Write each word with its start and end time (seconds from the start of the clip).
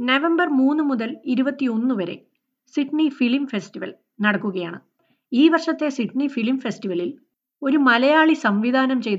November 0.00 0.48
മൂന്ന് 0.48 0.84
മുതൽ 0.84 1.16
ഇരുപത്തിയൊന്ന് 1.24 1.94
വരെ 1.94 2.22
സിഡ്നി 2.66 3.08
ഫിലിം 3.08 3.46
ഫെസ്റ്റിവൽ 3.46 3.94
നടക്കുകയാണ്. 4.20 4.80
ഈ 5.32 5.48
വർഷത്തെ 5.48 5.88
സിഡ്നി 5.88 6.26
ഫിലിം 6.26 6.60
ഫെസ്റ്റിവലിൽ 6.60 7.14
ഒരു 7.62 7.76
മലയാളി 7.76 8.34
സംവിധാനം 8.34 9.02
ചെയ്ത 9.02 9.18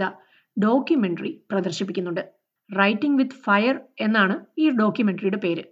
ഡോക്യുമെന്ററി 0.63 1.41
പ്രദർശിപ്പിക്കുന്നുണ്ട്. 1.51 2.31
റൈറ്റിംഗ് 2.79 3.17
വിത്ത് 3.17 3.31
ഫയർ 3.31 3.79
എന്നാണ് 3.99 4.45
ഈ 4.57 4.69
ഡോക്യുമെന്ററിയുടെ 4.69 5.37
പേര്. 5.37 5.63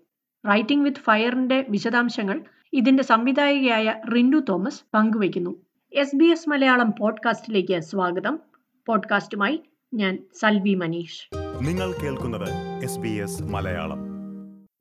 റൈറ്റിംഗ് 0.50 0.84
വിത്ത് 0.84 0.98
ഫയറിന്റെ 0.98 1.66
വിശദാംശങ്ങൾ 1.70 2.44
ഇതിന്റെ 2.74 3.04
സംവിധായികയായ 3.04 4.02
റിൻഡു 4.16 4.38
തോമസ് 4.50 4.84
പങ്കുവയ്ക്കുന്നു. 4.94 5.62
എസ് 5.94 6.16
ബി 6.16 6.26
എസ് 6.26 6.50
മലയാളം 6.50 6.94
പോഡ്കാസ്റ്റിലേക്ക് 7.00 7.80
സ്വാഗതം. 7.80 8.40
പോഡ്കാസ്റ്റുമായി 8.86 9.64
ഞാൻ 9.94 10.18
സൽവി 10.40 10.74
മനീഷ്. 10.74 11.30
നിങ്ങൾ 11.68 11.94
കേൾക്കുന്നത് 12.04 12.84
എസ് 12.84 13.44
മലയാളം. 13.44 14.09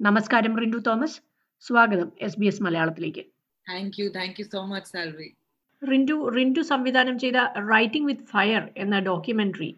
നമസ്കാരം 0.00 0.52
റിൻഡു 0.60 0.78
തോമസ്. 0.86 1.16
സ്വാഗതം 1.64 2.08
എസ് 2.26 2.38
ബി 2.40 2.46
എസ് 2.50 2.62
മലയാളത്തിലേക്ക്. 2.64 3.22
Thank 3.66 3.96
you 4.00 4.04
thank 4.16 4.36
you 4.40 4.44
so 4.52 4.60
much 4.72 4.90
Salvi 4.92 5.26
Rintu 5.82 6.16
Rintu 6.36 6.62
സംവിധാനം 6.68 7.16
ചെയ്ത 7.22 7.38
റൈറ്റിംഗ് 7.72 8.08
വിത്ത് 8.10 8.26
ഫയർ 8.32 8.62
എന്ന 8.84 8.98
ഡോക്യുമെന്ററി 9.08 9.70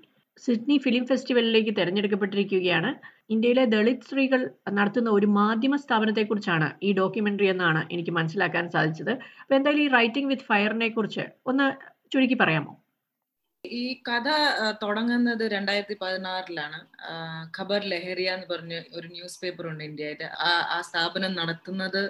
സിഡ്നി 0.44 0.76
ഫിലിം 0.84 1.04
ഫെസ്റ്റിവലിലേക്ക് 1.10 1.72
തിരഞ്ഞെടുക്കപ്പെട്ടിരിക്കുകയാണ്. 1.78 2.90
ഇന്ത്യയിലെ 3.34 3.64
ദളിത് 3.74 4.04
സ്ത്രീകൾ 4.08 4.42
നടത്തുന്ന 4.80 5.10
ഒരു 5.18 5.30
മാധ്യമ 5.38 5.76
സ്ഥാപനത്തെക്കുറിച്ചാണ് 5.84 6.68
ഈ 6.88 6.92
ഡോക്യുമെന്ററി 7.00 7.48
എന്നാണ് 7.54 7.82
എനിക്ക് 7.96 8.14
മനസ്സിലാക്കാൻ 8.18 8.68
സാധിച്ചത്. 8.76 9.12
അപ്പോൾ 9.42 9.56
എന്തായാലും 9.60 9.84
ഈ 9.86 9.90
റൈറ്റിംഗ് 9.98 10.30
വിത്ത് 10.32 10.48
ഫയറിനെ 10.52 10.90
കുറിച്ച് 10.98 11.26
ഒന്ന് 11.52 11.68
ചുരുക്കി 12.14 12.38
പറയാമോ? 12.44 12.74
ഈ 13.64 13.82
കഥ 14.08 14.28
തുടങ്ങുന്നത് 14.82 15.42
രണ്ടായിരത്തി 15.54 15.96
പതിനാറിലാണ് 16.00 16.78
ഖബർ 17.58 17.82
ലഹരിയ 17.84 18.34
എന്ന് 18.36 18.46
പറഞ്ഞ 18.52 18.74
ഒരു 18.98 19.08
ന്യൂസ് 19.08 19.40
പേപ്പർ 19.42 19.64
ഉണ്ട് 19.66 19.84
ഇന്ത്യയിൽ 19.84 20.22
ആ 20.70 20.78
സ്ഥാപനം 20.88 21.32
നടത്തുന്നത് 21.34 22.02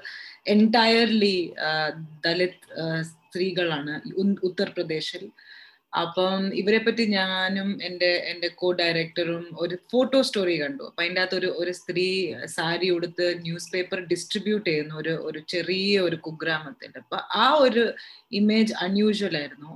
എന്റയർലി 0.46 1.36
ദലിത് 2.26 2.60
സ്ത്രീകളാണ് 3.10 3.94
ഉത്തർപ്രദേശിൽ. 4.48 5.24
അപ്പം 5.92 6.42
ഇവരെ 6.60 6.78
പറ്റി 6.78 7.04
ഞാനും 7.14 7.68
എന്റെ 7.82 8.10
എന്റെ 8.30 8.48
കോ 8.60 8.68
ഡയറക്ടറും 8.80 9.44
ഒരു 9.58 9.76
ഫോട്ടോ 9.92 10.18
സ്റ്റോറി 10.22 10.54
കണ്ടു. 10.60 10.84
അപ്പൊ 10.90 11.02
അതിന്റെ 11.02 11.22
അകത്ത് 11.22 11.36
ഒരു 11.40 11.48
ഒരു 11.62 11.72
സ്ത്രീ 11.80 12.06
സാരി 12.56 12.88
ഉടുത്ത് 12.96 13.26
ന്യൂസ് 13.46 13.70
പേപ്പർ 13.72 14.00
ഡിസ്ട്രിബ്യൂട്ട് 14.12 14.68
ചെയ്യുന്ന 14.70 14.94
ഒരു 15.02 15.14
ഒരു 15.28 15.40
ചെറിയ 15.54 15.94
ഒരു 16.08 16.18
കുഗ്രാമത്തിൽ 16.28 16.92
അപ്പൊ 17.02 17.18
ആ 17.42 17.46
ഒരു 17.66 17.84
ഇമേജ് 18.40 18.76
അൺയൂഷ്വൽ 18.86 19.36
ആയിരുന്നു. 19.40 19.72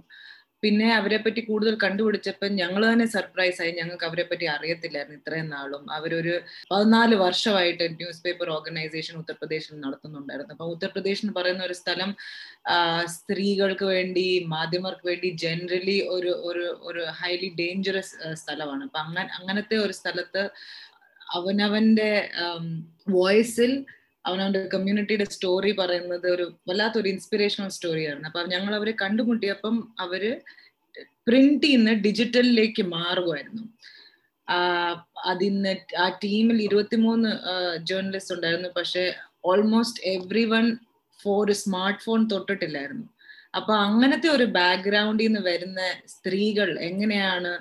പിന്നെ 0.65 0.89
അവരെ 0.99 1.19
പറ്റി 1.25 1.41
കൂടുതൽ 1.49 1.75
കണ്ടുപിടിച്ചപ്പോൾ 1.85 2.51
ഞങ്ങൾ 2.61 2.83
തന്നെ 2.93 3.07
സർപ്രൈസ് 3.15 3.59
ആയി. 3.63 3.73
ഞങ്ങൾക്ക് 3.81 4.07
അവരെ 4.09 4.25
പറ്റി 4.31 4.47
അറിയത്തില്ലായിരുന്നു 4.55 5.19
ഇത്രയും 5.21 5.49
നാളും. 5.55 5.83
അവരൊരു 5.97 6.35
പതിനാല് 6.73 7.17
വർഷമായിട്ട് 7.25 7.85
ന്യൂസ് 7.97 8.23
പേപ്പർ 8.27 8.49
ഓർഗനൈസേഷൻ 8.57 9.15
ഉത്തർപ്രദേശിൽ 9.23 9.75
നടത്തുന്നുണ്ടായിരുന്നു. 9.87 10.55
അപ്പൊ 10.57 10.69
ഉത്തർപ്രദേശ് 10.75 11.23
എന്ന് 11.25 11.35
പറയുന്ന 11.41 11.65
ഒരു 11.65 11.77
സ്ഥലം 11.83 12.13
സ്ത്രീകൾക്ക് 13.17 13.87
വേണ്ടി 13.95 14.27
മാധ്യമർക്ക് 14.55 15.07
വേണ്ടി 15.11 15.31
ജനറലി 15.45 15.99
ഒരു 16.17 16.33
ഒരു 16.51 16.65
ഒരു 16.83 17.05
ഹൈലി 17.21 17.51
ഡേഞ്ചറസ് 17.61 18.15
സ്ഥലമാണ്. 18.43 18.85
അപ്പൊ 18.89 19.01
അങ്ങനെ 19.07 19.31
അങ്ങനത്തെ 19.39 19.77
ഒരു 19.87 19.95
സ്ഥലത്ത് 20.01 20.45
അവനവന്റെ 21.37 22.11
വോയിസിൽ 23.17 23.73
അവനവന്റെ 24.27 24.61
കമ്മ്യൂണിറ്റിയുടെ 24.75 25.25
സ്റ്റോറി 25.25 25.73
പറയുന്നത് 25.73 26.27
ഒരു 26.27 26.45
വല്ലാത്തൊരു 26.69 27.09
ഇൻസ്പിറേഷണൽ 27.09 27.69
സ്റ്റോറിയായിരുന്നു 27.69 28.29
അപ്പൊ 28.29 28.43
ഞങ്ങൾ 28.47 28.75
അവരെ 28.75 28.95
കണ്ടുമുട്ടിയപ്പം 29.03 29.95
അവർ 30.01 30.41
പ്രിന്റ് 31.29 31.65
ചെയ്യുന്ന 31.65 31.93
ഡിജിറ്റലിലേക്ക് 31.93 32.83
മാറുമായിരുന്നു 32.83 33.65
അതിന്ന് 35.27 35.77
ആ 35.99 36.09
ടീമിൽ 36.25 36.63
ഇരുപത്തിമൂന്ന് 36.63 37.31
ജേർണലിസ്റ്റ് 37.89 38.35
ഉണ്ടായിരുന്നു. 38.35 38.71
പക്ഷെ 38.77 39.05
almost 39.45 40.03
everyone 40.45 40.67
for 41.23 41.53
smart 41.53 42.03
phone 42.05 42.29
തൊട്ടിട്ടില്ലായിരുന്നു. 42.29 43.07
അപ്പൊ 43.55 43.73
അങ്ങനത്തെ 43.75 44.29
ഒരു 44.29 44.45
ബാക്ക്ഗ്രൗണ്ടിൽ 44.59 45.27
നിന്ന് 45.27 45.41
വരുന്ന 45.41 45.81
സ്ത്രീകൾ 46.07 46.79
എങ്ങനെയാണ് 46.81 47.53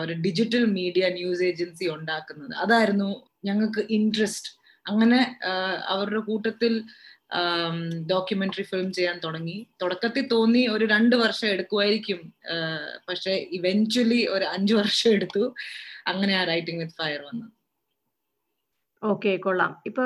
ഒരു 0.00 0.12
ഡിജിറ്റൽ 0.12 0.64
മീഡിയ 0.78 1.08
ന്യൂസ് 1.08 1.42
ഏജൻസി 1.42 1.86
ഉണ്ടാക്കുന്നത്? 1.88 2.54
അതായിരുന്നു 2.56 3.10
ഞങ്ങൾക്ക് 3.44 3.82
ഇൻട്രസ്റ്റ് 3.90 4.57
അങ്ങനെ 4.88 5.20
അവരുടെ 5.94 6.22
കൂട്ടത്തിൽ 6.30 6.74
ഡോക്യുമെന്ററി 8.12 8.64
ഫിലിം 8.70 8.88
ചെയ്യാൻ 8.92 9.16
തുടങ്ങി. 9.24 9.56
തുടക്കത്തിൽ 9.82 10.24
തോന്നി 10.28 10.62
ഒരു 10.74 10.84
രണ്ട് 10.94 11.16
വർഷം 11.16 11.48
എടുക്കുമായിരിക്കും 11.54 12.20
പക്ഷെ 13.08 13.34
ഇവൻച്വലി 13.58 14.20
ഒരു 14.36 14.46
അഞ്ചു 14.56 14.74
വർഷം 14.74 15.10
എടുത്തു. 15.10 15.44
അങ്ങനെ 16.12 16.34
ആ 16.40 16.42
റൈറ്റിംഗ് 16.50 16.80
വിത്ത് 16.82 16.98
ഫയർ 17.00 17.20
വന്നു. 17.28 17.46
ഓക്കെ 19.02 19.32
കൊള്ളാം. 19.36 19.72
ഇപ്പൊ 19.86 20.04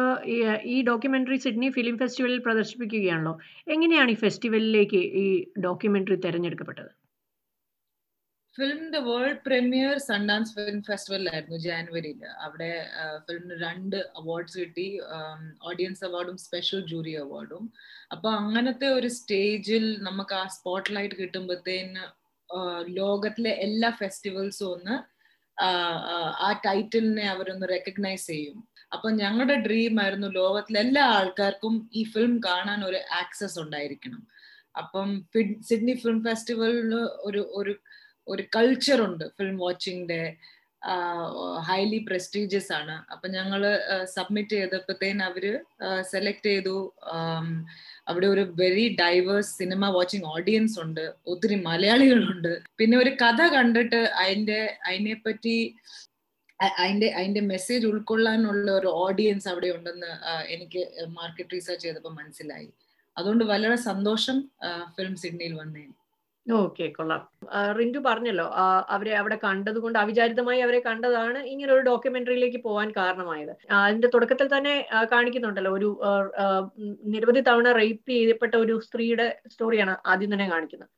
ഈ 0.74 0.78
ഡോക്യുമെന്ററി 0.88 1.38
സിഡ്നി 1.44 1.68
ഫിലിം 1.76 1.94
ഫെസ്റ്റിവലിൽ 2.00 2.40
പ്രദർശിപ്പിക്കുകയാണല്ലോ. 2.46 3.34
എങ്ങനെയാണ് 3.74 4.10
ഈ 4.10 4.18
ഫെസ്റ്റിവലിലേക്ക് 4.24 5.00
ഈ 5.22 5.26
ഡോക്യുമെന്ററി 5.66 6.18
തിരഞ്ഞെടുക്കപ്പെട്ടത്? 6.26 6.92
ഫിലിമിന്റെ 8.56 8.98
വേൾഡ് 8.98 9.38
പ്രീമിയർ 9.46 9.94
സൺഡാൻസ് 10.08 10.52
ഫിലിം 10.56 10.80
ഫെസ്റ്റിവലിലായിരുന്നു 10.82 11.58
ജാനുവരിയിൽ 11.66 12.22
അവിടെ 12.46 12.72
ഫിലിമിന് 13.26 13.56
രണ്ട് 13.62 13.96
അവാർഡ്സ് 14.20 14.56
കിട്ടി. 14.58 14.88
ഓഡിയൻസ് 15.68 16.04
അവാർഡും 16.04 16.36
സ്പെഷ്യൽ 16.38 16.80
ജൂറി 16.86 17.12
അവാർഡും 17.22 17.64
അപ്പൊ 18.12 18.28
അങ്ങനത്തെ 18.40 18.88
ഒരു 18.88 19.08
സ്റ്റേജിൽ 19.18 19.86
നമുക്ക് 20.02 20.34
ആ 20.34 20.44
സ്പോട്ട് 20.56 20.92
ലൈറ്റ് 20.96 21.14
കിട്ടുമ്പോഴത്തേന് 21.14 22.04
ലോകത്തിലെ 23.00 23.52
എല്ലാ 23.66 23.90
ഫെസ്റ്റിവൽസും 24.00 24.68
ഒന്ന് 24.74 24.96
ആ 26.46 26.50
ടൈറ്റിലിനെ 26.66 27.24
അവരൊന്ന് 27.28 27.66
റെക്കഗ്നൈസ് 27.68 28.26
ചെയ്യും. 28.26 28.58
അപ്പൊ 28.92 29.08
ഞങ്ങളുടെ 29.10 29.56
ഡ്രീം 29.66 29.94
ആയിരുന്നു 30.00 30.28
ലോകത്തിലെ 30.40 30.78
എല്ലാ 30.80 31.04
ആൾക്കാർക്കും 31.18 31.74
ഈ 31.92 32.02
ഫിലിം 32.04 32.34
കാണാൻ 32.46 32.80
ഒരു 32.84 33.00
ആക്സസ് 33.20 33.58
ഉണ്ടായിരിക്കണം. 33.60 34.22
അപ്പം 34.78 35.08
സിഡ്നി 35.68 35.94
ഫിലിം 36.02 36.18
ഫെസ്റ്റിവലിൽ 36.24 36.94
ഒരു 37.28 37.42
ഒരു 37.60 37.74
ഒരു 38.28 38.42
കൾച്ചർ 38.56 38.98
ഉണ്ട് 39.08 39.24
ഫിലിം 39.38 39.56
വാച്ചിങ്ങിന്റെ 39.66 40.22
ഹൈലി 41.68 41.98
പ്രസ്റ്റീജിയസ് 42.08 42.72
ആണ്. 42.78 42.94
അപ്പൊ 43.12 43.26
ഞങ്ങൾ 43.34 43.62
സബ്മിറ്റ് 44.14 44.54
ചെയ്തപ്പോഴത്തേന് 44.58 45.22
അവർ 45.28 45.44
സെലക്ട് 46.12 46.48
ചെയ്തു. 46.48 46.76
അവിടെ 48.08 48.26
ഒരു 48.34 48.44
very 48.60 48.86
diverse 49.00 49.52
cinema 49.60 49.90
watching 49.96 50.28
audience 50.36 50.76
ഉണ്ട്. 50.84 51.04
ഒത്തിരി 51.26 51.58
മലയാളികളുണ്ട്. 51.68 52.52
പിന്നെ 52.80 52.96
ഒരു 53.02 53.12
കഥ 53.22 53.40
കണ്ടിട്ട് 53.56 54.00
അതിന്റെ 54.22 54.60
അതിനെ 54.88 55.14
പറ്റി 55.26 55.56
അതിന്റെ 56.60 57.08
അതിന്റെ 57.18 57.42
മെസ്സേജ് 57.52 57.84
ഉൾക്കൊള്ളാനുള്ള 57.86 58.68
ഒരു 58.80 58.90
ഓഡിയൻസ് 59.04 59.48
അവിടെ 59.52 59.68
ഉണ്ടെന്ന് 59.76 60.10
എനിക്ക് 60.54 60.82
മാർക്കറ്റ് 61.18 61.54
റീസർച്ച് 61.54 61.84
ചെയ്തപ്പോൾ 61.86 62.14
മനസ്സിലായി. 62.20 62.68
അതുകൊണ്ട് 63.16 63.44
വളരെ 63.44 63.78
സന്തോഷം 63.88 64.36
ഫിലിം 64.96 65.16
സിഡ്നിയിൽ 65.22 65.54
വന്നേന് 65.62 65.94
ഓക്കെ 66.46 66.86
കൊള്ളാം. 66.96 67.20
റിന്റു 67.78 68.00
പറഞ്ഞല്ലോ 68.06 68.46
അവരെ 68.94 69.12
അവിടെ 69.18 69.36
കണ്ടതുകൊണ്ട് 69.44 69.98
അവിചാരിതമായി 70.00 70.60
അവരെ 70.66 70.80
കണ്ടതാണ് 70.86 71.40
ഇങ്ങനെ 71.52 71.70
ഒരു 71.76 71.82
ഡോക്യുമെന്ററിയിലേക്ക് 71.88 72.60
പോകാൻ 72.64 72.88
കാരണമായത്. 72.96 73.52
അതിന്റെ 73.82 74.08
തുടക്കത്തിൽ 74.14 74.48
തന്നെ 74.54 74.74
കാണിക്കുന്നുണ്ടല്ലോ 75.12 75.72
ഒരു 75.78 75.90
നിരവധി 77.14 77.42
തവണ 77.50 77.68
റേപ്പ് 77.80 78.10
ചെയ്യപ്പെട്ട 78.14 78.54
ഒരു 78.64 78.76
സ്ത്രീയുടെ 78.86 79.28
സ്റ്റോറിയാണ് 79.52 79.94
ആദ്യം 80.12 80.32
തന്നെ 80.34 80.48
കാണിക്കുന്നത്. 80.54 80.90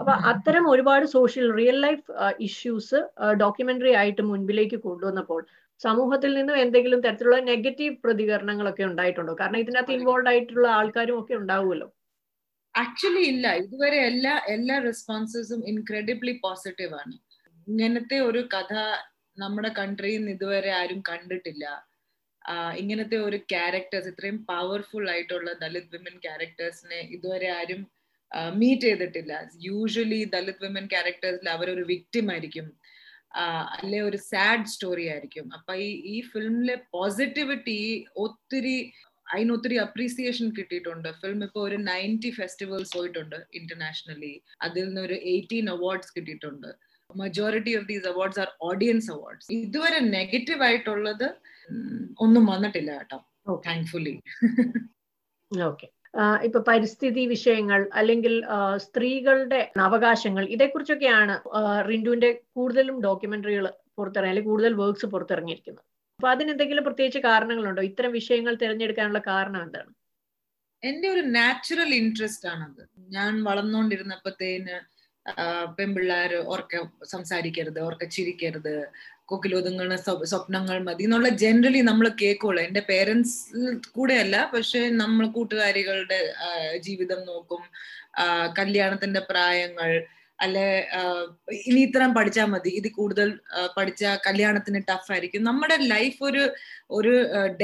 അപ്പൊ 0.00 0.12
അത്തരം 0.32 0.64
ഒരുപാട് 0.72 1.04
social 1.16 1.46
real 1.58 1.76
life 1.86 2.04
issues 2.48 3.00
documentary 3.42 3.92
ആയിട്ട് 4.00 4.22
മുൻപിലേക്ക് 4.30 4.78
കൊണ്ടുവന്നപ്പോൾ 4.86 5.40
സമൂഹത്തിൽ 5.80 6.30
നിന്നും 6.38 6.56
എന്തെങ്കിലും 6.64 7.00
തരത്തിലുള്ള 7.04 7.38
നെഗറ്റീവ് 7.50 7.94
പ്രതികരണങ്ങളൊക്കെ 8.04 8.84
ഉണ്ടായിട്ടുണ്ടോ? 8.90 9.34
കാരണം 9.40 9.60
ഇതിനകത്ത് 9.64 9.92
ഇൻവോൾവ് 9.98 10.30
ആയിട്ടുള്ള 10.32 10.66
ആൾക്കാരും 10.78 11.18
ഒക്കെ 11.20 11.34
ഉണ്ടാവുമല്ലോ. 11.42 11.88
ആക്ച്വലി 12.80 13.22
ഇല്ല. 13.32 13.46
ഇതുവരെ 13.64 13.98
എല്ലാ 14.10 14.34
എല്ലാ 14.54 14.76
റെസ്പോൺസസും 14.88 15.60
ഇൻക്രെഡിബ്ലി 15.72 16.34
പോസിറ്റീവ് 16.44 16.94
ആണ്. 17.02 17.14
ഇങ്ങനത്തെ 17.66 18.18
ഒരു 18.28 18.40
കഥ 18.54 18.72
നമ്മുടെ 19.36 19.70
കൺട്രിയിൽ 19.80 20.20
നിന്ന് 20.20 20.32
ഇതുവരെ 20.36 20.70
ആരും 20.80 21.00
കണ്ടിട്ടില്ല. 21.10 21.64
ഇങ്ങനത്തെ 22.82 23.16
ഒരു 23.28 23.38
ക്യാരക്ടേഴ്സ് 23.52 24.10
ഇത്രയും 24.12 24.38
പവർഫുൾ 24.50 25.06
ആയിട്ടുള്ള 25.14 25.50
ദലിത് 25.62 25.90
വിമൻ 25.94 26.14
ക്യാരക്ടേഴ്സിനെ 26.26 27.00
ഇതുവരെ 27.16 27.48
ആരും 27.60 27.80
മീറ്റ് 28.60 28.86
ചെയ്തിട്ടില്ല. 28.88 29.34
യൂഷ്വലി 29.68 30.20
ദലിത് 30.34 30.62
വിമൻ 30.66 30.86
ക്യാരക്ടേഴ്സിൽ 30.94 31.48
അവരൊരു 31.56 31.84
വിക്ടിം 31.92 32.26
ആയിരിക്കും. 32.34 32.66
അല്ലെ 33.76 33.98
ഒരു 34.08 34.18
സാഡ് 34.30 34.70
സ്റ്റോറി 34.72 35.04
ആയിരിക്കും. 35.12 35.46
അപ്പൊ 35.56 35.72
ഈ 35.86 35.90
ഈ 36.14 36.16
ഫിലിമിലെ 36.32 36.76
പോസിറ്റിവിറ്റി 36.96 37.78
ഒത്തിരി 38.26 38.76
അതിന് 39.32 39.52
ഒത്തിരി 39.56 39.76
അപ്രീസിയേഷൻ 39.86 40.48
കിട്ടിയിട്ടുണ്ട്. 40.58 41.08
ഫിലിം 41.20 41.40
ഇപ്പോൾ 41.48 41.62
ഒരു 41.68 41.78
നയന്റി 41.90 42.30
ഫെസ്റ്റിവൽസ് 42.38 42.92
പോയിട്ടുണ്ട് 42.96 43.38
ഇന്റർനാഷണലി 43.60 44.34
അതിൽ 44.66 44.86
നിന്ന് 44.88 45.02
ഒരു 45.08 45.18
എയ്റ്റീൻ 45.34 45.68
അവാർഡ്സ് 45.76 46.12
കിട്ടിയിട്ടുണ്ട്. 46.16 46.70
Majority 47.10 47.72
of 47.80 47.86
these 47.90 48.06
awards 48.12 48.40
are 48.44 48.48
audience 48.70 49.10
awards 49.16 49.46
ഇതുവരെ 49.58 50.00
നെഗറ്റീവ് 50.16 50.64
ആയിട്ടുള്ളത് 50.68 51.28
ഒന്നും 52.26 52.44
വന്നിട്ടില്ല 52.52 52.90
കേട്ടോ. 52.98 53.18
താങ്ക്ഫുള്ളി 53.68 54.14
ഓക്കെ 55.68 55.86
ഇപ്പൊ 56.46 56.60
പരിസ്ഥിതി 56.68 57.22
വിഷയങ്ങൾ 57.32 57.80
അല്ലെങ്കിൽ 58.00 58.34
സ്ത്രീകളുടെ 58.84 59.60
അവകാശങ്ങൾ 59.86 60.44
ഇതേക്കുറിച്ചൊക്കെയാണ് 60.54 61.34
റിൻഡുവിന്റെ 61.88 62.30
കൂടുതലും 62.56 62.96
ഡോക്യുമെന്ററികൾ 63.06 63.66
പുറത്തിറങ്ങി 63.98 64.32
അല്ലെങ്കിൽ 64.32 64.50
കൂടുതൽ 64.50 64.72
വർക്ക്സ് 64.80 65.08
പുറത്തിറങ്ങിയിരിക്കുന്നത്. 65.14 65.84
അപ്പൊ 66.18 66.28
അതിനെന്തെങ്കിലും 66.34 66.84
പ്രത്യേകിച്ച് 66.86 67.20
കാരണങ്ങളുണ്ടോ? 67.26 67.82
ഇത്തരം 67.88 68.10
വിഷയങ്ങൾ 68.16 68.54
തിരഞ്ഞെടുക്കാനുള്ള 68.62 69.20
കാരണം 69.26 69.60
എന്താണ്? 69.66 69.90
എന്റെ 70.82 71.06
ഒരു 71.14 71.22
നാച്ചുറൽ 71.36 71.90
ഇൻട്രസ്റ്റ് 71.98 72.48
ആണത്. 72.52 72.82
ഞാൻ 73.16 73.30
വളർന്നുകൊണ്ടിരുന്നപ്പോഴത്തേന് 73.48 74.76
പെൺപിള്ളേർ 75.78 76.32
ഓർക്ക 76.54 76.76
സംസാരിക്കരുത് 77.12 77.78
ഓർക്ക 77.86 78.04
ചിരിക്കരുത് 78.16 78.74
കൊക്കിലൊതുങ്ങുന്ന 79.30 79.96
സ്വപ്നങ്ങൾ 80.32 80.78
മതി 80.88 81.06
എന്നുള്ള 81.06 81.30
ജനറലി 81.44 81.80
നമ്മൾ 81.90 82.06
കേൾക്കുള്ളൂ. 82.22 82.60
എന്റെ 82.68 82.82
പേരൻസ് 82.90 83.34
കൂടെയല്ല 83.96 84.36
പക്ഷെ 84.54 84.82
നമ്മൾ 85.02 85.24
കൂട്ടുകാരികളുടെ 85.36 86.20
ജീവിതം 86.88 87.20
നോക്കും 87.30 87.62
കല്യാണത്തിന്റെ 88.58 89.22
പ്രായങ്ങൾ 89.30 89.90
അല്ലെ 90.40 90.66
ഇനി 91.68 91.80
ഇത്രയും 91.80 92.12
പഠിച്ചാൽ 92.14 92.48
മതി. 92.52 92.70
ഇത് 92.80 92.88
കൂടുതൽ 92.98 93.28
പഠിച്ച 93.76 94.04
കല്യാണത്തിന് 94.26 94.80
ടഫ് 94.90 95.10
ആയിരിക്കും. 95.12 95.48
നമ്മുടെ 95.50 95.76
ലൈഫ് 95.94 96.20
ഒരു 96.30 96.42
ഒരു 96.90 97.14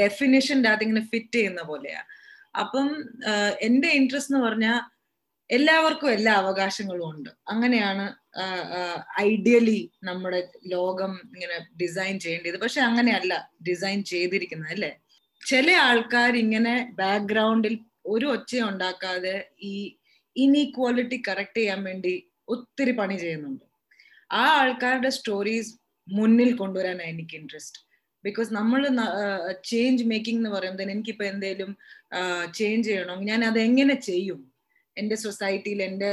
ഡെഫിനിഷന്റെ 0.01 0.69
അകത്ത് 0.69 0.85
ഇങ്ങനെ 0.87 1.05
ഫിറ്റ് 1.13 1.37
ചെയ്യുന്ന 1.39 1.61
പോലെയാ. 1.61 2.01
അപ്പം 2.59 2.89
എന്റെ 3.67 3.89
ഇൻട്രസ്റ്റ് 3.99 4.33
എന്ന് 4.33 4.43
പറഞ്ഞാൽ 4.47 4.77
എല്ലാവർക്കും 5.49 6.09
എല്ലാ 6.11 6.33
അവകാശങ്ങളും 6.33 7.07
ഉണ്ട്. 7.09 7.31
അങ്ങനെയാണ് 7.47 8.05
ഐഡിയലി 9.21 9.79
നമ്മുടെ 10.03 10.39
ലോകം 10.67 11.11
ഇങ്ങനെ 11.35 11.57
ഡിസൈൻ 11.81 12.15
ചെയ്യേണ്ടത്. 12.19 12.57
പക്ഷെ 12.63 12.81
അങ്ങനെയല്ല 12.81 13.33
ഡിസൈൻ 13.69 13.99
ചെയ്തിരിക്കുന്നത് 14.03 14.71
അല്ലേ? 14.75 14.91
ചില 15.41 15.67
ആൾക്കാർ 15.87 16.33
ഇങ്ങനെ 16.35 16.75
ബാക്ക്ഗ്രൗണ്ടിൽ 16.99 17.75
ഒരു 18.05 18.25
ഒച്ച 18.25 18.55
ഉണ്ടാക്കാതെ 18.71 19.35
ഈ 19.71 19.73
ഇനീക്വാലിറ്റി 20.35 21.17
കറക്റ്റ് 21.27 21.59
ചെയ്യാൻ 21.59 21.81
വേണ്ടി 21.83 22.15
ഒത്തിരി 22.47 22.93
പണി 22.99 23.15
ചെയ്യുന്നുണ്ട്. 23.23 23.65
ആ 24.41 24.43
ആൾക്കാരുടെ 24.61 25.11
സ്റ്റോറീസ് 25.17 25.71
മുന്നിൽ 26.07 26.51
കൊണ്ടുവരാനാണ് 26.61 27.11
എനിക്ക് 27.13 27.35
ഇൻട്രസ്റ്റ് 27.41 27.79
ബിക്കോസ് 28.23 28.49
നമ്മൾ 28.57 28.81
ചേഞ്ച് 29.69 30.03
മേക്കിംഗ് 30.11 30.39
എന്ന് 30.41 30.51
പറയുന്നത് 30.55 30.83
എനിക്കിപ്പോൾ 30.87 31.27
എന്തെങ്കിലും 31.31 31.71
ചേഞ്ച് 32.57 32.87
ചെയ്യണം 32.89 33.19
ഞാൻ 33.29 33.39
അത് 33.49 33.59
എങ്ങനെ 33.67 33.95
ചെയ്യും? 34.09 34.39
എന്റെ 34.97 35.15
സൊസൈറ്റിയിൽ 35.23 35.79
എന്റെ 35.87 36.11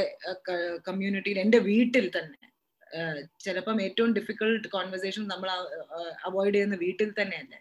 കമ്മ്യൂണിറ്റിയിൽ 0.88 1.38
എന്റെ 1.44 1.58
വീട്ടിൽ 1.68 2.06
തന്നെ. 2.16 2.38
ചിലപ്പം 3.44 3.76
ഏറ്റവും 3.86 4.10
ഡിഫിക്കൾട്ട് 4.18 4.66
കോൺവെർസേഷൻ 4.74 5.22
നമ്മൾ 5.32 5.48
അവോയ്ഡ് 6.28 6.54
ചെയ്യുന്ന 6.56 6.76
വീട്ടിൽ 6.84 7.10
തന്നെയല്ലേ? 7.20 7.60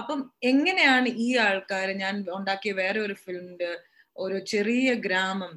അപ്പം 0.00 0.20
എങ്ങനെയാണ് 0.50 1.08
ഈ 1.24 1.28
ആൾക്കാർ 1.46 1.88
ഞാൻ 2.04 2.14
ഉണ്ടാക്കിയ 2.38 2.72
വേറെ 2.82 3.00
ഒരു 3.06 3.14
ഫിലിമിന്റെ 3.24 3.70
ഒരു 4.16 4.38
ചെറിയ 4.52 4.88
ഗ്രാമം 5.06 5.52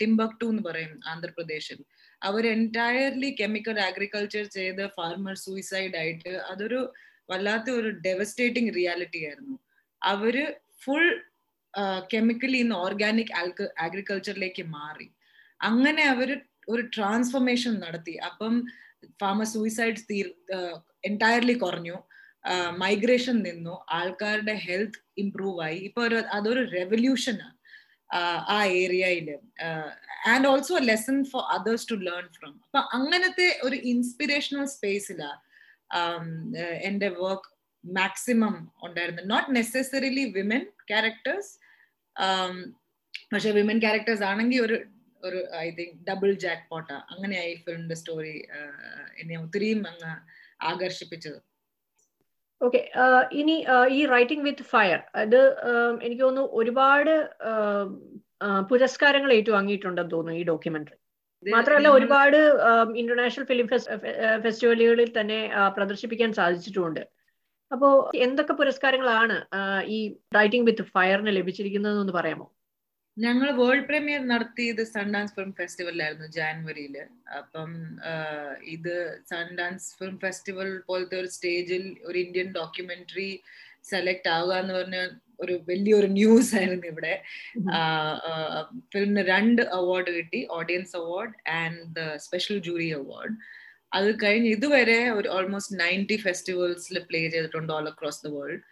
ടിംബക്ടു 0.00 0.46
എന്ന് 0.52 0.62
പറയും 0.68 0.94
ആന്ധ്രാപ്രദേശിൽ. 1.12 1.78
അവർ 2.22 2.44
എന്റയർലി 2.56 3.30
കെമിക്കൽ 3.40 3.76
അഗ്രികൾച്ചർ 3.88 4.44
ചെയ്ത് 4.56 4.82
ഫാർമർ 4.98 5.34
സൂയിസൈഡ് 5.44 5.96
ആയിട്ട് 6.02 6.32
അതൊരു 6.52 6.80
വല്ലാത്ത 7.30 7.68
ഒരു 7.80 7.90
ഡെവസ്റ്റേറ്റിംഗ് 8.06 8.72
റിയാലിറ്റി 8.78 9.20
ആയിരുന്നു. 9.28 9.56
അവർ 10.02 10.36
ഫുൾ 10.84 11.06
കെമിക്കലി 12.14 12.58
ഇന്ന് 12.64 12.76
ഓർഗാനിക് 12.86 13.34
അഗ്രികൾച്ചറിലേക്ക് 13.84 14.64
മാറി. 14.76 15.08
അങ്ങനെ 15.60 16.02
അവർ 16.14 16.30
ഒരു 16.72 16.82
ട്രാൻസ്ഫോർമേഷൻ 16.96 17.74
നടത്തി. 17.84 18.14
അപ്പം 18.28 18.54
ഫാമർ 19.22 19.46
സൂയിസൈഡ് 19.54 20.02
തീർ 20.10 20.26
എന്റയർലി 21.10 21.54
കുറഞ്ഞു. 21.64 21.96
മൈഗ്രേഷൻ 22.82 23.36
നിന്നു. 23.48 23.74
ആൾക്കാരുടെ 23.98 24.54
ഹെൽത്ത് 24.66 25.00
ഇംപ്രൂവ് 25.22 25.60
ആയി. 25.66 25.78
ഇപ്പൊ 25.88 26.02
അതൊരു 26.38 26.62
റെവല്യൂഷനാണ് 26.76 27.56
ആ 28.54 28.64
ഏരിയയിൽ. 28.64 29.28
And 30.26 30.48
also 30.48 30.78
lesson 30.78 31.24
for 31.24 31.42
others 31.42 31.88
to 31.90 31.94
learn 31.94 32.26
from 32.28 32.52
അപ്പൊ 32.64 32.80
അങ്ങനത്തെ 32.92 33.60
ഒരു 33.62 33.76
ഇൻസ്പിറേഷണൽ 33.76 34.64
സ്പേസിലാ 34.66 35.30
എന്റെ 36.82 37.08
വർക്ക് 37.08 37.50
മാക്സിമം 37.84 38.70
ഉണ്ടായിരുന്നു 38.82 39.22
നോട്ട് 39.22 39.56
നെസസറിലി 39.56 40.24
വിമൻ 40.24 40.64
ക്യാരക്ടേഴ്സ് 40.88 41.52
പക്ഷെ 43.32 43.50
വിമൻ 43.50 43.78
ക്യാരക്ടേഴ്സ് 43.80 44.22
ആണെങ്കിൽ 44.22 44.60
ഒരു 44.60 44.76
ഒരു 45.22 45.40
ഐ 45.56 45.70
തിങ്ക് 45.70 45.96
ഡബിൾ 46.10 46.32
ജാക്ക് 46.34 46.70
പോട്ട 46.70 46.90
അങ്ങനെയായി 46.92 47.54
ഫിലിമിന്റെ 47.54 47.94
സ്റ്റോറി 47.94 48.46
എന്നെ 49.18 49.36
ഒത്തിരിയും 49.38 49.86
അങ്ങ് 49.86 50.12
ആകർഷിപ്പിച്ചത്. 50.62 51.38
ഓക്കെ 52.60 52.80
ഇനി 53.32 53.54
ഈ 53.90 54.06
റൈറ്റിംഗ് 54.06 54.44
വിത്ത് 54.44 54.62
ഫയർ 54.62 54.98
അത് 55.14 55.38
എനിക്ക് 56.02 56.22
തോന്നുന്നു 56.22 56.48
ഒരുപാട് 56.52 57.12
പുരസ്കാരങ്ങൾ 58.68 59.32
ഏറ്റുവാങ്ങിയിട്ടുണ്ടെന്ന് 59.32 60.10
തോന്നുന്നു 60.10 60.40
ഈ 60.40 60.44
ഡോക്യുമെന്ററി 60.44 60.98
മാത്രമല്ല 61.42 61.88
ഒരുപാട് 61.88 62.38
ഇന്റർനാഷണൽ 62.94 63.46
ഫിലിം 63.46 63.68
ഫെസ്റ്റിവലുകളിൽ 64.42 65.10
തന്നെ 65.10 65.38
പ്രദർശിപ്പിക്കാൻ 65.76 66.32
സാധിച്ചിട്ടുമുണ്ട് 66.32 67.02
അപ്പോ 67.70 67.88
എന്തൊക്കെ 68.18 68.54
പുരസ്കാരങ്ങളാണ് 68.54 69.36
ഈ 69.88 69.98
റൈറ്റിംഗ് 70.34 70.66
വിത്ത് 70.66 70.84
ഫയറിന് 70.94 71.32
ലഭിച്ചിരിക്കുന്നതെന്ന് 71.36 72.12
പറയാമോ? 72.12 72.46
ഞങ്ങൾ 73.16 73.48
വേൾഡ് 73.52 73.86
പ്രീമിയർ 73.88 74.20
നടത്തിയത് 74.32 74.82
സൺഡാൻസ് 74.92 75.34
ഫിലിം 75.36 75.52
ഫെസ്റ്റിവലിലായിരുന്നു 75.52 76.28
ജാനുവരിയിൽ. 76.36 76.96
അപ്പം 77.38 77.70
ഇത് 78.74 78.94
സൺഡാൻസ് 79.32 79.88
ഫിലിം 79.98 80.16
ഫെസ്റ്റിവൽ 80.18 80.68
പോലത്തെ 80.88 81.16
ഒരു 81.22 81.30
സ്റ്റേജിൽ 81.36 81.84
ഒരു 82.04 82.18
ഇന്ത്യൻ 82.18 82.48
ഡോക്യുമെന്ററി 82.52 83.30
സെലക്ട് 83.90 84.28
ആവുക 84.28 84.54
എന്ന് 84.54 84.74
പറഞ്ഞ 84.74 84.98
ഒരു 85.40 85.54
വലിയൊരു 85.68 86.08
ന്യൂസ് 86.18 86.50
ആയിരുന്നു 86.56 86.86
ഇവിടെ. 86.86 87.14
ഫിലിമിന് 88.92 89.24
രണ്ട് 89.34 89.62
അവാർഡ് 89.78 90.10
കിട്ടി 90.18 90.40
audience 90.58 90.94
award 90.96 91.36
and 91.60 92.04
special 92.26 92.58
jury 92.68 92.88
award 93.00 93.36
അത് 93.92 94.10
കഴിഞ്ഞ് 94.24 94.50
ഇതുവരെ 94.56 95.00
ഒരു 95.10 95.28
ഓൾമോസ്റ്റ് 95.28 95.78
നയന്റി 95.80 96.16
ഫെസ്റ്റിവൽസിൽ 96.26 96.98
പ്ലേ 97.08 97.20
ചെയ്തിട്ടുണ്ട് 97.28 97.72
all 97.72 97.86
across 97.88 98.22
the 98.26 98.30
world 98.36 98.62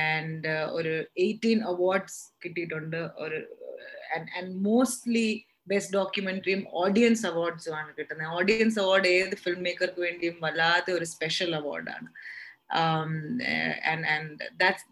and 0.00 0.50
ഒരു 0.78 0.94
എയ്റ്റീൻ 1.24 1.58
അവാർഡ്സ് 1.64 2.20
കിട്ടിയിട്ടുണ്ട് 2.42 3.00
ഒരു 3.16 3.38
ആൻഡ് 4.16 4.30
ആൻഡ് 4.38 4.52
മോസ്റ്റ്ലി 4.68 5.28
ബെസ്റ്റ് 5.66 5.94
ഡോക്യുമെന്ററിയും 5.94 6.62
ഓഡിയൻസ് 6.82 7.24
അവാർഡ്സും 7.26 7.74
ആണ് 7.76 7.90
കിട്ടുന്നത്. 7.98 8.30
ഓഡിയൻസ് 8.38 8.78
അവാർഡ് 8.78 9.08
ഏത് 9.16 9.34
ഫിലിം 9.36 9.60
മേക്കർക്ക് 9.62 10.00
വേണ്ടിയും 10.00 10.36
വല്ലാത്ത 10.44 10.90
ഒരു 10.90 11.08
സ്പെഷ്യൽ 11.14 11.52
അവാർഡാണ് 11.56 12.08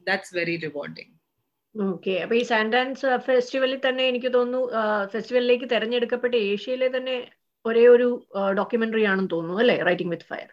ദാറ്റ്സ് 0.08 0.34
വെരി 0.38 0.56
റിവാർഡിങ് 0.66 1.14
ഓക്കെ 1.74 2.14
അപ്പൊ 2.22 2.34
ഈ 2.34 2.42
സാൻഡാൻസ് 2.42 3.08
ഫെസ്റ്റിവലിൽ 3.26 3.80
തന്നെ 3.86 4.04
എനിക്ക് 4.10 4.30
തോന്നുന്നു 4.34 4.60
ഫെസ്റ്റിവലിലേക്ക് 5.12 5.66
തെരഞ്ഞെടുക്കപ്പെട്ട 5.72 6.34
ഏഷ്യയിലെ 6.52 6.88
തന്നെ 6.96 7.16
ഒരേ 7.64 7.84
ഒരു 7.88 8.08
ഡോക്യുമെന്ററി 8.56 9.04
ആണെന്ന് 9.10 9.30
തോന്നുന്നു 9.30 9.60
അല്ലെ? 9.62 9.76
റൈറ്റിംഗ് 9.88 10.12
വിത്ത് 10.14 10.24
ഫയർ 10.24 10.48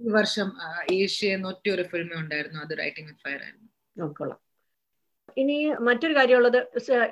ഈ 0.00 0.10
വർഷം 0.10 0.48
ഏഷ്യ 0.92 1.36
ഒറ്റ 1.50 1.66
ഒരു 1.74 1.84
ഫിലിമേ 1.92 2.16
ഉണ്ടായിരുന്നു. 2.22 2.60
അത് 2.60 2.72
റൈറ്റിംഗ് 2.78 3.08
വിത്ത് 3.10 3.24
ഫയർ 3.26 3.40
ആയിരുന്നു. 3.42 3.68
നോക്കൊള്ളാം 3.96 4.38
ഇനി 5.38 5.72
മറ്റൊരു 5.80 6.14
കാര്യമുള്ളത് 6.16 6.58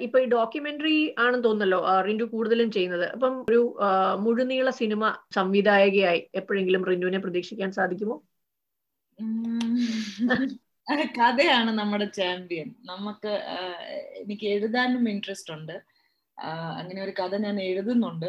ഇപ്പൊ 0.01 0.19
ഈ 0.21 0.25
ഡോക്യുമെന്ററി 0.25 1.15
ആണെന്ന് 1.19 1.45
തോന്നുന്നല്ലോ 1.45 2.01
റിൻഡു 2.01 2.25
കൂടുതലും 2.25 2.71
ചെയ്യുന്നത്. 2.71 3.07
അപ്പം 3.11 3.47
ഒരു 3.51 3.79
മുഴുനീള 4.21 4.71
സിനിമ 4.71 5.17
സംവിധായകയായി 5.35 6.31
എപ്പോഴെങ്കിലും 6.35 6.85
റിൻഡുവിനെ 6.85 7.19
പ്രതീക്ഷിക്കാൻ 7.19 7.73
സാധിക്കുമോ? 7.73 8.23
കഥയാണ് 11.19 11.71
നമ്മുടെ 11.71 12.05
ചാമ്പ്യൻ. 12.05 12.75
നമുക്ക് 12.85 13.33
എനിക്ക് 14.17 14.47
എഴുതാനും 14.47 15.09
ഇൻട്രസ്റ്റ് 15.09 15.53
ഉണ്ട്. 15.53 15.77
അങ്ങനെ 16.79 17.05
ഒരു 17.05 17.11
കഥ 17.11 17.37
ഞാൻ 17.37 17.61
എഴുതുന്നുണ്ട്. 17.61 18.27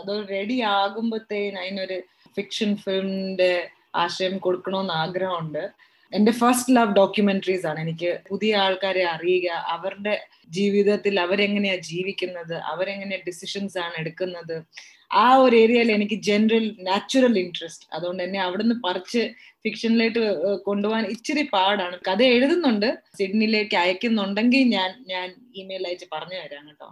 അത് 0.00 0.28
റെഡി 0.30 0.60
ആകുമ്പോഴത്തേന് 0.60 1.58
അതിനൊരു 1.58 2.02
ഫിക്ഷൻ 2.36 2.76
ഫിലിമിന്റെ 2.76 3.68
ആശയം 3.94 4.38
കൊടുക്കണമെന്ന് 4.38 4.94
ആഗ്രഹമുണ്ട്. 4.94 5.64
എന്റെ 6.12 6.32
ഫസ്റ്റ് 6.32 6.76
ലവ് 6.76 6.96
ഡോക്യുമെന്ററീസ് 6.96 7.66
ആണ്. 7.66 7.80
എനിക്ക് 7.80 8.20
പുതിയ 8.30 8.56
ആൾക്കാരെ 8.56 9.04
അറിയുക 9.04 9.48
അവരുടെ 9.48 10.24
ജീവിതത്തിൽ 10.48 11.20
അവരെങ്ങനെയാ 11.20 11.76
ജീവിക്കുന്നത് 11.76 12.54
അവരെങ്ങനെ 12.54 13.22
ഡിസിഷൻസ് 13.26 13.78
ആണ് 13.78 13.94
എടുക്കുന്നത്. 13.98 14.64
ആ 15.12 15.36
ഒരു 15.36 15.56
ഏരിയയിൽ 15.56 15.92
എനിക്ക് 15.92 16.14
ജനറൽ 16.14 16.76
നാച്ചുറൽ 16.80 17.38
ഇൻട്രസ്റ്റ് 17.38 17.86
അതുകൊണ്ട് 17.92 18.22
എന്നെ 18.22 18.40
അവിടുന്ന് 18.40 18.74
പറിച്ച് 18.84 19.30
ഫിക്ഷനിലേക്ക് 19.64 20.22
കൊണ്ടുപോകാൻ 20.64 21.04
ഇച്ചിരി 21.04 21.48
പാടാണ്. 21.52 21.96
കഥ 22.08 22.22
എഴുതുന്നുണ്ട്. 22.22 22.98
സിഡ്നിയിലേക്ക് 23.18 23.76
അയക്കുന്നുണ്ടെങ്കിൽ 23.76 24.62
ഞാൻ 24.68 25.04
ഞാൻ 25.08 25.34
ഇമെയിൽ 25.56 25.86
അയച്ച് 25.86 26.06
പറഞ്ഞു 26.14 26.34
തരാം 26.34 26.66
കേട്ടോ. 26.68 26.88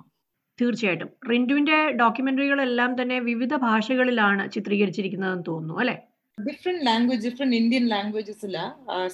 തീർച്ചയായിട്ടും. 0.60 1.08
റിൻഡുവിന്റെ 1.30 1.90
ഡോക്യുമെന്ററികളെല്ലാം 1.90 3.02
തന്നെ 3.02 3.18
വിവിധ 3.20 3.54
ഭാഷകളിലാണ് 3.56 4.50
ചിത്രീകരിച്ചിരിക്കുന്നതെന്ന് 4.52 5.44
തോന്നുന്നു 5.48 5.80
അല്ലെ? 5.80 5.96
Different 6.38 6.84
language 6.86 7.22
different 7.28 7.56
Indian 7.56 7.84
ലാംഗ്വേജസിലാ 7.94 8.64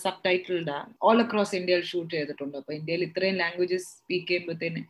sub 0.02 0.22
ടൈറ്റിൽഡാ 0.26 0.78
ഓൾ 1.08 1.18
അക്രോസ് 1.24 1.54
ഇന്ത്യയിൽ 1.60 1.82
ഷൂട്ട് 1.90 2.12
ചെയ്തിട്ടുണ്ട്. 2.14 2.56
അപ്പൊ 2.60 2.72
ഇന്ത്യയിൽ 2.78 3.02
ഇത്രയും 3.08 3.36
ലാംഗ്വേജസ് 3.42 3.88
സ്പീക്ക് 3.98 4.28
ചെയ്യുമ്പോഴത്തേന് 4.28 4.82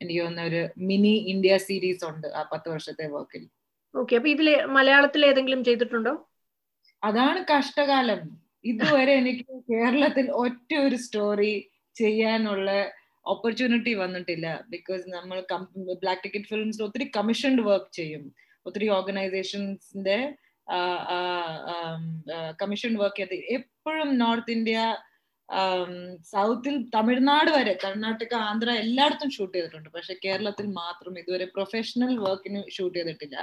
എനിക്ക് 0.00 0.20
തോന്നുന്ന 0.22 0.48
ഒരു 0.50 0.62
മിനി 0.88 1.14
ഇന്ത്യ 1.32 1.52
സീരീസ് 1.68 2.04
ഉണ്ട് 2.10 2.26
ആ 2.38 2.42
പത്ത് 2.52 2.68
വർഷത്തെ 2.72 3.06
വർക്കിൽ 3.16 3.44
ഓക്കെ 3.94 4.16
അപ്പൊ 4.18 4.32
മലയാളത്തിൽ 4.78 5.20
ഏതെങ്കിലും 5.28 5.60
ചെയ്തിട്ടുണ്ടോ? 5.68 6.12
അതാണ് 7.02 7.40
കഷ്ടകാലം. 7.52 8.20
ഇതുവരെ 8.64 9.12
എനിക്ക് 9.20 9.44
കേരളത്തിൽ 9.72 10.26
ഒറ്റ 10.44 10.70
ഒരു 10.86 10.96
സ്റ്റോറി 11.04 11.52
ചെയ്യാനുള്ള 11.96 12.70
ഓപ്പർച്യൂണിറ്റി 13.32 13.92
വന്നിട്ടില്ല. 14.00 14.46
ബിക്കോസ് 14.74 15.04
നമ്മൾ 15.14 15.38
ബ്ലാക്ക് 16.02 16.22
ടിക്കറ്റ് 16.24 16.50
ഫിലിംസിൽ 16.52 16.84
ഒത്തിരി 16.86 17.06
കമ്മീഷൻഡ് 17.16 17.62
വർക്ക് 17.68 17.92
ചെയ്യും. 17.98 18.24
ഒത്തിരി 18.66 18.86
ഓർഗനൈസേഷൻസിന്റെ 18.96 20.18
കമ്മീഷൻ 22.60 22.94
വർക്ക് 22.94 23.16
ചെയ്ത്. 23.16 23.34
എപ്പോഴും 23.34 24.18
നോർത്ത് 24.18 24.50
ഇന്ത്യ 24.50 24.78
സൗത്തിൽ 26.30 26.88
തമിഴ്നാട് 26.94 27.50
വരെ 27.50 27.78
കർണാടക 27.84 28.34
ആന്ധ്ര 28.34 28.70
എല്ലായിടത്തും 28.70 29.30
ഷൂട്ട് 29.30 29.54
ചെയ്തിട്ടുണ്ട്. 29.58 29.88
പക്ഷെ 29.88 30.14
കേരളത്തിൽ 30.24 30.66
മാത്രം 30.66 31.18
ഇതുവരെ 31.18 31.44
പ്രൊഫഷണൽ 31.54 32.18
വർക്കിന് 32.18 32.62
ഷൂട്ട് 32.70 32.98
ചെയ്തിട്ടില്ല. 32.98 33.36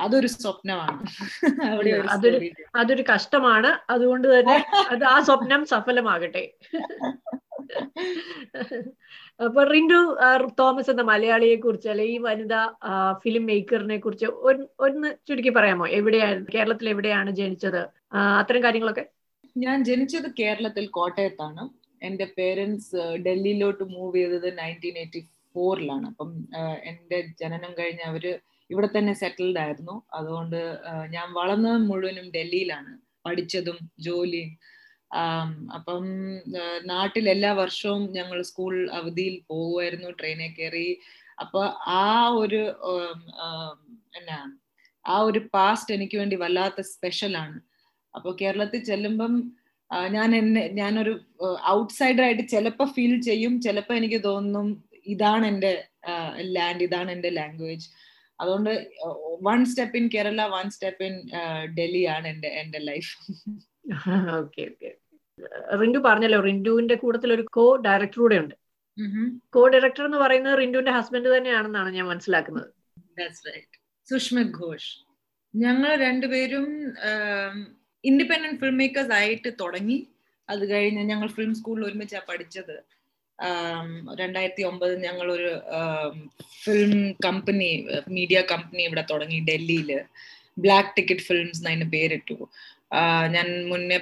അതൊരു 0.00 0.26
സ്വപ്നമാണ്. 0.26 0.98
അവിടെ 1.70 1.92
അതൊരു 2.10 2.38
അതൊരു 2.76 3.04
കഷ്ടമാണ്. 3.14 3.70
അതുകൊണ്ട് 3.90 4.28
തന്നെ 4.28 4.56
അത് 4.92 5.04
ആ 5.04 5.20
സ്വപ്നം 5.20 5.66
സഫലമാകട്ടെ. 5.66 6.44
അപ്പൊ 9.44 9.62
റിൻഡു 9.64 9.98
തോമസ് 10.60 10.90
എന്ന 10.90 11.02
മലയാളിയെ 11.02 11.56
കുറിച്ച് 11.56 11.88
അല്ലെ 11.88 12.04
ഈ 12.04 12.18
വനിതാ 12.18 12.62
ഫിലിം 13.24 13.46
മേക്കറിനെ 13.46 13.98
കുറിച്ച് 13.98 14.26
ഒന്ന് 14.86 15.10
ചുരുക്കി 15.28 15.48
പറയാമോ? 15.48 15.86
എവിടെയാണ് 15.88 16.46
കേരളത്തിൽ 16.54 16.88
എവിടെയാണ് 16.88 17.30
ജനിച്ചത്? 17.30 17.82
അത്തരം 18.38 18.62
കാര്യങ്ങളൊക്കെ. 18.62 19.06
ഞാൻ 19.56 19.84
ജനിച്ചത് 19.84 20.28
കേരളത്തിൽ 20.40 20.86
കോട്ടയത്താണ്. 20.86 21.64
എന്റെ 22.02 22.26
പേരൻസ് 22.38 22.96
ഡൽഹിയിലോട്ട് 23.26 23.84
മൂവ് 23.84 24.16
ചെയ്തത് 24.16 24.58
നയന്റീൻ 24.58 24.96
എയ്റ്റി 24.98 25.20
ഫോറിലാണ് 25.54 26.06
അപ്പം 26.06 26.30
എന്റെ 26.84 27.18
ജനനം 27.40 27.72
കഴിഞ്ഞ് 27.78 28.04
അവർ 28.06 28.24
ഇവിടെ 28.70 28.88
തന്നെ 28.98 29.12
സെറ്റിൽഡ് 29.12 29.58
ആയിരുന്നു. 29.58 30.02
അതുകൊണ്ട് 30.14 30.60
ഞാൻ 31.10 31.26
വളർന്നത് 31.32 31.76
മുഴുവനും 31.76 32.26
ഡൽഹിയിലാണ്. 32.30 32.92
പഠിച്ചതും 33.26 33.78
ജോലിയും 33.98 34.50
അപ്പം 35.74 36.04
നാട്ടിൽ 36.84 37.28
എല്ലാ 37.30 37.52
വർഷവും 37.52 38.02
ഞങ്ങൾ 38.12 38.42
സ്കൂൾ 38.42 38.74
അവധിയിൽ 38.90 39.40
പോകുമായിരുന്നു 39.50 40.10
ട്രെയിനിൽ 40.10 40.52
കയറി. 40.52 40.88
അപ്പൊ 41.40 41.60
ആ 41.98 42.28
ഒരു 42.28 42.62
എന്നാ 44.16 44.38
ആ 45.04 45.16
ഒരു 45.18 45.40
പാസ്റ്റ് 45.52 45.94
എനിക്ക് 45.94 46.16
വേണ്ടി 46.16 46.36
വല്ലാത്ത 46.36 46.80
സ്പെഷ്യലാണ് 46.80 47.56
അപ്പോൾ 48.14 48.32
കേരളത്തിൽ 48.40 48.80
ചെല്ലുമ്പം 48.84 49.32
ഞാൻ 50.10 50.30
എന്നെ 50.36 50.62
ഞാനൊരു 50.72 51.12
ഔട്ട്സൈഡർ 51.70 52.24
ആയിട്ട് 52.24 52.48
ചിലപ്പോൾ 52.48 52.88
ഫീൽ 52.92 53.14
ചെയ്യും 53.20 53.60
ചിലപ്പോൾ 53.60 53.96
എനിക്ക് 53.96 54.24
തോന്നും 54.24 54.68
ഇതാണ് 55.06 55.46
എന്റെ 55.46 55.72
ലാൻഡ് 56.52 56.84
ഇതാണ് 56.84 57.10
എന്റെ 57.10 57.30
ലാംഗ്വേജ് 57.30 57.86
അതുകൊണ്ട് 58.38 58.72
one 59.42 59.60
step 59.64 59.96
in 59.96 60.06
Kerala 60.14 60.42
one 60.46 60.70
step 60.70 61.04
in 61.04 61.14
Delhi 61.78 62.04
ആണ് 62.06 62.28
എന്റെ 62.28 62.48
എന്റെ 62.48 62.78
ലൈഫ് 62.78 63.12
ഓക്കെ 64.40 64.62
ഓക്കെ 64.70 64.90
റിൻഡു 65.80 65.98
പറഞ്ഞല്ലോ 66.06 66.38
റിൻഡുവിന്റെ 66.40 66.94
കൂട്ടത്തിൽ 66.94 67.30
ഒരു 67.36 67.44
കോ 67.56 67.64
ഡയറക്ടർ 67.86 68.18
കൂടെ 68.22 68.36
ഉണ്ട് 68.42 68.54
കോ 69.54 69.62
ഡയറക്ടർ 69.74 70.04
എന്ന് 70.04 70.20
പറയുന്നത് 70.24 70.54
റിൻഡുവിന്റെ 70.60 70.92
ഹസ്ബൻഡ് 70.98 71.30
തന്നെയാണെന്നാണ് 71.36 71.90
ഞാൻ 71.96 72.06
മനസ്സിലാക്കുന്നത്. 72.12 72.68
സുഷ്മ 74.08 74.42
ഘോഷ്. 74.58 74.90
ഞങ്ങൾ 75.54 75.90
രണ്ടുപേരും 76.06 76.66
ഇൻഡിപെൻഡന്റ് 78.04 78.58
ഫിലിം 78.62 78.76
മേക്കേഴ്സ് 78.80 79.14
ആയിട്ട് 79.18 79.50
തുടങ്ങി. 79.62 79.98
അത് 80.48 80.62
കഴിഞ്ഞ് 80.70 81.02
ഞങ്ങൾ 81.12 81.28
ഫിലിം 81.36 81.52
സ്കൂളിൽ 81.58 81.84
ഒരുമിച്ചാണ് 81.88 82.26
പഠിച്ചത്. 82.30 82.76
രണ്ടായിരത്തി 84.20 84.62
ഒമ്പത് 84.70 84.92
ഞങ്ങൾ 85.06 85.26
ഒരു 85.36 85.50
ഫിലിം 86.64 86.92
കമ്പനി 87.26 87.70
മീഡിയ 88.18 88.38
കമ്പനി 88.52 88.82
ഇവിടെ 88.88 89.04
തുടങ്ങി 89.12 89.38
ഡൽഹിയിൽ 89.50 89.90
ബ്ലാക്ക് 90.64 90.94
ടിക്കറ്റ് 90.98 91.26
ഫിലിംസ് 91.28 91.60
എന്നതിന് 91.62 91.86
പേരിട്ടു. 91.94 92.36
ഞാൻ 93.34 93.46
മുന്നേ 93.68 93.98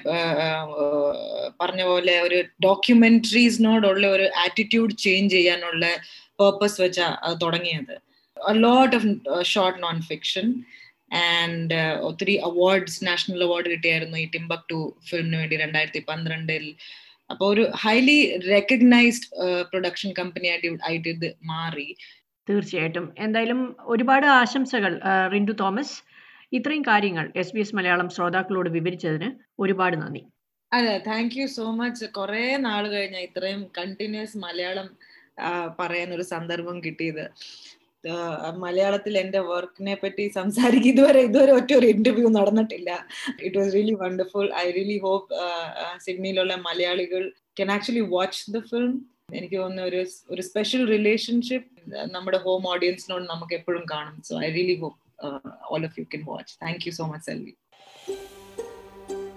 പറഞ്ഞ 1.61 1.83
പോലെ 1.83 2.14
ഒരു 2.21 2.38
ഡോക്യുമെന്ററീസിനോടുള്ള 2.64 4.07
ഒരു 4.07 4.26
ആറ്റിറ്റ്യൂഡ് 4.45 4.95
ചേഞ്ച് 4.97 5.35
ചെയ്യാനുള്ള 5.35 5.87
പേർപ്പസ് 6.41 6.81
വെച്ചാ 6.81 7.07
തുടങ്ങിയത്. 7.43 7.95
Lot 8.67 8.97
of 8.97 9.09
short 9.53 9.83
non 9.83 10.03
fiction 10.03 10.47
and 11.23 11.79
ഒത്തിരി 12.09 12.35
അവാർഡ്സ് 12.49 13.00
നാഷണൽ 13.07 13.43
അവാർഡ് 13.45 13.69
കിട്ടിയായിരുന്നു 13.71 14.17
ഈ 14.17 14.26
ടിംബക് 14.37 14.67
ടു 14.71 14.81
ഫിലിമിന് 15.09 15.37
വേണ്ടി 15.37 15.57
രണ്ടായിരത്തി 15.57 16.03
പന്ത്രണ്ടിൽ 16.09 16.67
അപ്പോൾ 17.31 17.47
ഒരു 17.55 17.64
ഹൈലി 17.85 18.19
റെക്കഗ്നൈസ്ഡ് 18.55 19.29
പ്രൊഡക്ഷൻ 19.71 20.11
കമ്പനി 20.19 20.47
ആയിട്ട് 20.49 20.79
ആയിട്ട് 20.88 21.09
ഇത് 21.09 21.29
മാറി. 21.53 21.88
തീർച്ചയായിട്ടും. 22.49 23.07
എന്തായാലും 23.19 23.61
ഒരുപാട് 23.93 24.26
ആശംസകൾ 24.41 25.00
റിൻഡു 25.35 25.55
തോമസ്. 25.62 25.95
ഇത്രയും 26.53 26.85
കാര്യങ്ങൾ 26.91 27.27
എസ് 27.43 27.55
ബി 27.55 27.61
എസ് 27.65 27.77
മലയാളം 27.77 28.09
ശ്രോതാക്കളോട് 28.15 28.71
വിവരിച്ചതിന് 28.77 29.29
ഒരുപാട് 29.63 29.97
നന്ദി. 30.03 30.23
അതെ 30.73 30.95
താങ്ക് 31.07 31.37
യു 31.41 31.47
സോ 31.57 31.67
മച്ച് 31.81 32.07
കുറെ 32.19 32.45
നാൾ 32.67 32.83
കഴിഞ്ഞ 32.95 33.19
ഇത്രയും 33.29 33.63
കണ്ടിന്യൂസ് 33.79 34.39
മലയാളം 34.45 34.89
പറയാൻ 35.81 36.09
ഒരു 36.17 36.25
സന്ദർഭം 36.35 36.77
കിട്ടിയത്. 36.85 37.25
മലയാളത്തിൽ 38.65 39.15
എന്റെ 39.23 39.41
വർക്കിനെ 39.51 39.95
പറ്റി 40.03 40.25
സംസാരിക്കും 40.39 40.91
ഇതുവരെ 40.93 41.21
ഇതുവരെ 41.29 41.53
ഒറ്റ 41.59 41.71
ഒരു 41.79 41.87
ഇന്റർവ്യൂ 41.95 42.29
നടന്നിട്ടില്ല. 42.39 42.91
It 43.47 43.57
was 43.59 43.73
really 43.77 43.95
wonderful 44.03 44.49
I 44.65 44.67
really 44.79 44.99
hope 45.07 45.29
സിഡ്നിയിലുള്ള 46.07 46.57
മലയാളികൾ 46.69 47.23
can 47.61 47.71
actually 47.77 48.05
watch 48.15 48.43
the 48.57 48.61
film 48.73 48.93
എനിക്ക് 49.35 49.57
തോന്നുന്ന 49.61 49.87
ഒരു 49.91 50.01
ഒരു 50.33 50.43
സ്പെഷ്യൽ 50.49 50.83
റിലേഷൻഷിപ്പ് 50.95 51.71
നമ്മുടെ 52.17 52.39
ഹോം 52.47 52.63
ഓഡിയൻസിനോട് 52.73 53.25
നമുക്ക് 53.33 53.55
എപ്പോഴും 53.61 53.85
കാണും. 53.95 54.17
So 54.29 54.35
I 54.47 54.51
really 54.59 54.77
hope 54.83 55.01
all 55.69 55.85
of 55.85 55.95
you 55.99 56.07
can 56.14 56.25
watch. 56.25 56.50
Thank 56.64 56.81
you 56.87 56.93
so 56.93 57.07
much, 57.12 57.23
Selvi. 57.28 57.54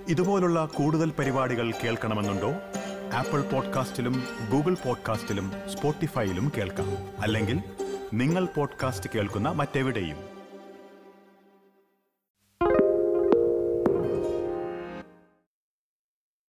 ഇതുപോലുള്ള 0.10 0.65
കൂടുതൽ 0.65 1.12
പരിപാടികൾ 1.12 1.72
കേൾക്കണമെന്നുണ്ടോ 1.72 2.51
ആപ്പിൾ 3.13 3.41
പോഡ്കാസ്റ്റിലും 3.41 4.24
ഗൂഗിൾ 4.51 4.75
പോഡ്കാസ്റ്റിലും 4.75 5.51
സ്പോട്ടിഫൈയിലും 5.67 6.51
കേൾക്കാം 6.58 7.22
അല്ലെങ്കിൽ 7.22 7.58
നിങ്ങൾ 8.13 8.46
പോഡ്കാസ്റ്റ് 8.46 9.10
കേൾക്കുന്ന 9.15 9.50
മറ്റെവിടെയും 9.50 10.20